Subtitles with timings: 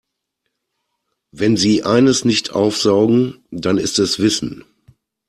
[1.31, 4.63] Wenn sie eines nicht aufsaugen, dann ist es Wissen.